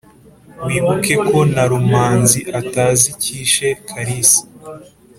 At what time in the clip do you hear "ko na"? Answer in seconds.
1.27-1.63